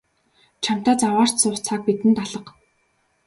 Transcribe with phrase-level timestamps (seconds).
[0.63, 2.51] Чамтай заваарч суух цаг бидэнд алга.